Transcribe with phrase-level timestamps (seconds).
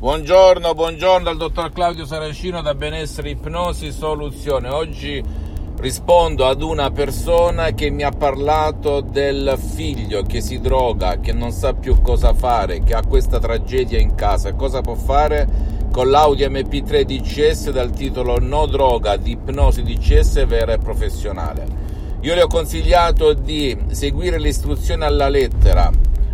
[0.00, 4.70] Buongiorno, buongiorno dal dottor Claudio Saracino da Benessere Ipnosi Soluzione.
[4.70, 5.22] Oggi
[5.76, 11.52] rispondo ad una persona che mi ha parlato del figlio che si droga, che non
[11.52, 14.54] sa più cosa fare, che ha questa tragedia in casa.
[14.54, 15.78] Cosa può fare?
[15.90, 21.66] con l'Audi MP3 DCS dal titolo No droga di ipnosi DCS vera e professionale.
[22.20, 25.90] Io le ho consigliato di seguire le istruzioni alla lettera,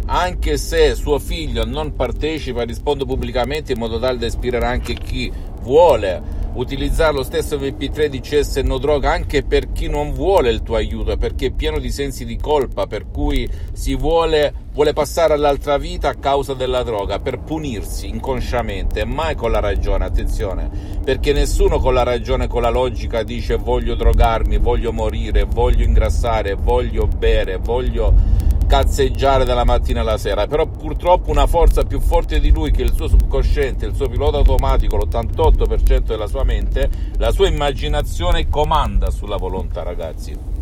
[0.06, 5.33] anche se suo figlio non partecipa, rispondo pubblicamente in modo tale da ispirare anche chi
[5.62, 10.62] vuole utilizzare lo stesso MP3 di CS no droga anche per chi non vuole il
[10.62, 15.34] tuo aiuto, perché è pieno di sensi di colpa, per cui si vuole, vuole passare
[15.34, 20.70] all'altra vita a causa della droga, per punirsi inconsciamente, mai con la ragione, attenzione,
[21.05, 26.55] perché nessuno con la ragione con la logica dice voglio drogarmi, voglio morire, voglio ingrassare,
[26.55, 32.50] voglio bere, voglio cazzeggiare dalla mattina alla sera, però purtroppo una forza più forte di
[32.50, 37.48] lui che il suo subconsciente, il suo pilota automatico, l'88% della sua mente, la sua
[37.48, 40.55] immaginazione comanda sulla volontà, ragazzi.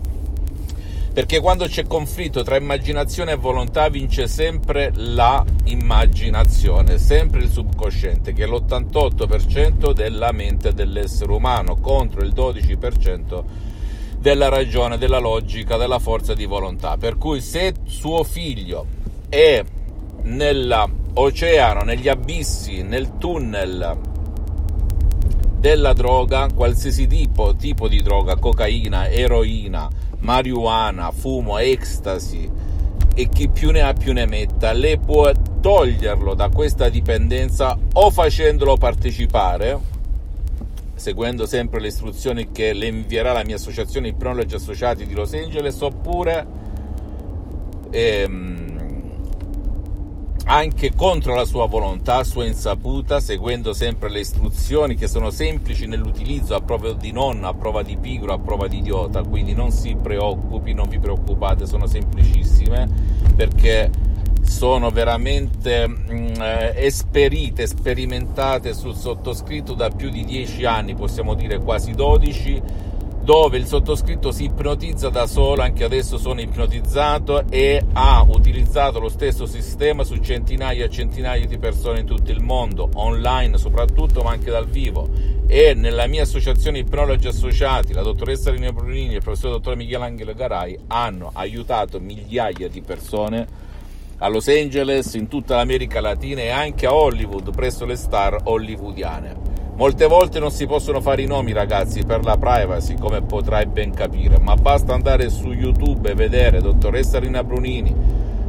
[1.15, 8.33] Perché quando c'è conflitto tra immaginazione e volontà vince sempre la immaginazione, sempre il subconsciente,
[8.33, 13.45] che è l'88% della mente dell'essere umano contro il 12%
[14.25, 16.97] della ragione, della logica, della forza di volontà.
[16.97, 18.87] Per cui se suo figlio
[19.29, 19.63] è
[20.23, 23.99] nell'oceano, negli abissi, nel tunnel
[25.59, 32.51] della droga, qualsiasi tipo, tipo di droga, cocaina, eroina, marijuana, fumo, ecstasy
[33.15, 35.31] e chi più ne ha più ne metta, lei può
[35.61, 39.93] toglierlo da questa dipendenza o facendolo partecipare
[40.95, 45.81] seguendo sempre le istruzioni che le invierà la mia associazione Ipnologi Associati di Los Angeles,
[45.81, 46.47] oppure
[47.91, 48.65] ehm,
[50.47, 55.87] anche contro la sua volontà, a sua insaputa, seguendo sempre le istruzioni che sono semplici
[55.87, 59.71] nell'utilizzo a prova di nonno, a prova di pigro, a prova di idiota, quindi non
[59.71, 62.89] si preoccupi, non vi preoccupate, sono semplicissime
[63.35, 63.91] perché
[64.45, 71.35] sono veramente mh, mm, eh, esperite, sperimentate sul sottoscritto da più di 10 anni, possiamo
[71.35, 72.63] dire quasi 12,
[73.25, 79.09] dove il sottoscritto si ipnotizza da solo, anche adesso sono ipnotizzato e ha utilizzato lo
[79.09, 84.33] stesso sistema su centinaia e centinaia di persone in tutto il mondo, online soprattutto, ma
[84.33, 85.09] anche dal vivo.
[85.47, 90.35] E nella mia associazione Ipnologi Associati, la dottoressa Rina Brunini e il professor dottor Michelangelo
[90.35, 93.65] Garai hanno aiutato migliaia di persone
[94.19, 99.53] a Los Angeles, in tutta l'America Latina e anche a Hollywood, presso le star hollywoodiane.
[99.77, 103.93] Molte volte non si possono fare i nomi ragazzi per la privacy, come potrai ben
[103.93, 107.93] capire, ma basta andare su YouTube e vedere dottoressa Rina Brunini,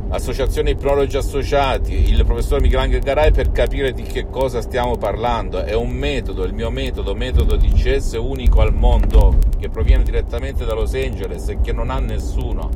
[0.09, 5.63] Associazione Ipnologi Associati, il professor Michelangelo Garai per capire di che cosa stiamo parlando.
[5.63, 10.63] È un metodo, il mio metodo, metodo di CS unico al mondo, che proviene direttamente
[10.63, 12.69] da Los Angeles e che non ha nessuno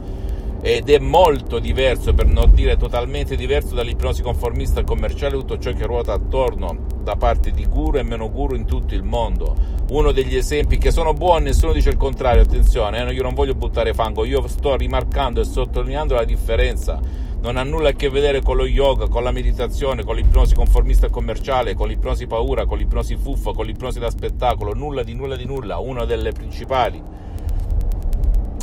[0.61, 5.85] ed è molto diverso, per non dire totalmente diverso dall'ipnosi conformista commerciale, tutto ciò che
[5.85, 9.55] ruota attorno da parte di guru e meno guru in tutto il mondo.
[9.91, 13.55] Uno degli esempi che sono buoni, nessuno dice il contrario, attenzione, eh, io non voglio
[13.55, 16.99] buttare fango, io sto rimarcando e sottolineando la differenza.
[17.41, 21.07] Non ha nulla a che vedere con lo yoga, con la meditazione, con l'ipnosi conformista
[21.07, 25.45] commerciale, con l'ipnosi paura, con l'ipnosi fuffa, con l'ipnosi da spettacolo, nulla di nulla di
[25.45, 27.01] nulla, una delle principali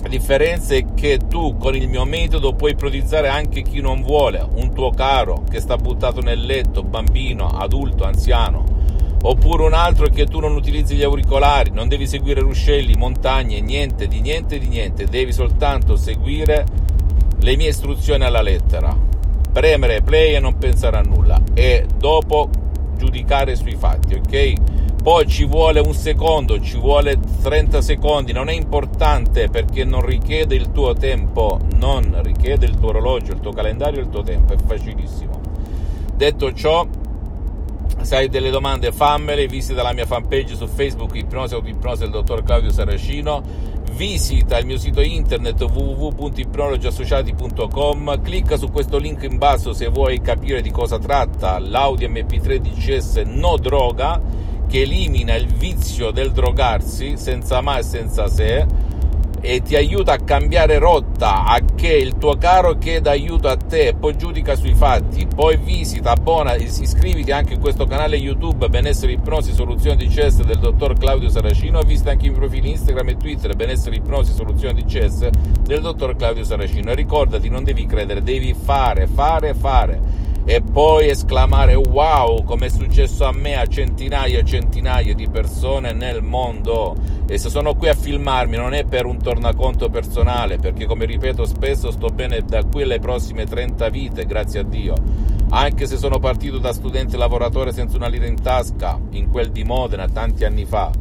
[0.06, 4.46] la differenza è che tu con il mio metodo puoi ipotizzare anche chi non vuole,
[4.54, 8.64] un tuo caro che sta buttato nel letto, bambino, adulto, anziano,
[9.22, 14.06] oppure un altro che tu non utilizzi gli auricolari, non devi seguire ruscelli, montagne, niente
[14.06, 16.64] di niente di niente, devi soltanto seguire
[17.40, 18.96] le mie istruzioni alla lettera.
[19.52, 22.48] Premere play e non pensare a nulla e dopo
[22.96, 24.75] giudicare sui fatti, ok?
[25.06, 30.56] Poi ci vuole un secondo, ci vuole 30 secondi, non è importante perché non richiede
[30.56, 34.56] il tuo tempo, non richiede il tuo orologio, il tuo calendario, il tuo tempo, è
[34.56, 35.40] facilissimo.
[36.12, 36.84] Detto ciò,
[38.00, 42.42] se hai delle domande fammele, visita la mia fanpage su Facebook Ipnosi Autoipnosi del dottor
[42.42, 43.44] Claudio Saracino,
[43.92, 50.62] visita il mio sito internet www.ipnologiassociati.com, clicca su questo link in basso se vuoi capire
[50.62, 57.60] di cosa tratta l'Audi MP3 DCS no droga che elimina il vizio del drogarsi senza
[57.60, 58.66] mai e senza se
[59.46, 63.94] e ti aiuta a cambiare rotta, a che il tuo caro chieda aiuto a te,
[63.96, 69.52] poi giudica sui fatti, poi visita, abbona, iscriviti anche in questo canale YouTube Benessere Ipnosi
[69.52, 73.94] Soluzione di CS del dottor Claudio Saracino, visita anche i profili Instagram e Twitter Benessere
[73.94, 75.28] Ipnosi Soluzione di CS
[75.62, 76.90] del dottor Claudio Saracino.
[76.90, 82.68] E ricordati, non devi credere, devi fare, fare, fare e poi esclamare wow come è
[82.68, 86.94] successo a me a centinaia e centinaia di persone nel mondo.
[87.26, 91.44] E se sono qui a filmarmi non è per un tornaconto personale perché come ripeto
[91.44, 94.94] spesso sto bene da qui alle prossime 30 vite grazie a Dio.
[95.50, 99.64] Anche se sono partito da studente lavoratore senza una lira in tasca in quel di
[99.64, 100.92] Modena tanti anni fa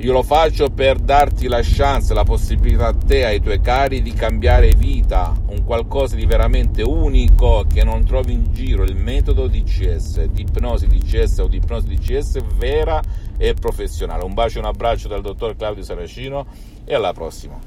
[0.00, 4.14] io lo faccio per darti la chance, la possibilità a te, ai tuoi cari di
[4.14, 10.24] cambiare vita, un qualcosa di veramente unico che non trovi in giro, il metodo DCS,
[10.24, 13.02] di ipnosi DCS o di ipnosi DCS vera
[13.36, 14.24] e professionale.
[14.24, 16.46] Un bacio e un abbraccio dal dottor Claudio Saracino
[16.86, 17.58] e alla prossima.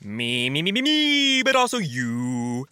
[0.00, 2.66] Me, me, me, me, me, but also you.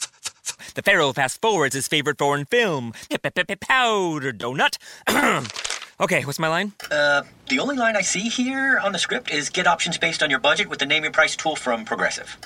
[0.74, 4.76] The Pharaoh fast forwards his favorite foreign film, Powder Donut.
[6.00, 6.72] Okay, what's my line?
[6.90, 10.30] Uh, the only line I see here on the script is get options based on
[10.30, 12.36] your budget with the name your price tool from Progressive.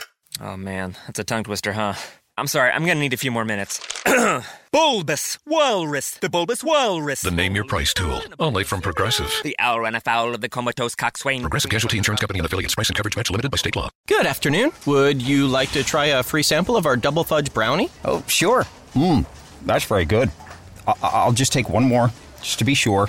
[0.41, 1.95] Oh man, that's a tongue twister, huh?
[2.37, 3.81] I'm sorry, I'm gonna need a few more minutes.
[4.73, 7.23] bulbous Walrus, the Bulbous Walrus.
[7.23, 9.33] The name your price tool, only from Progressive.
[9.43, 11.41] The owl ran afoul of the comatose coxswain.
[11.41, 12.75] Progressive Casualty Insurance Company and affiliates.
[12.75, 13.89] Price and coverage match limited by state law.
[14.07, 14.71] Good afternoon.
[14.87, 17.89] Would you like to try a free sample of our double fudge brownie?
[18.05, 18.65] Oh, sure.
[18.95, 19.27] Mmm,
[19.65, 20.31] that's very good.
[20.87, 23.09] I- I'll just take one more, just to be sure.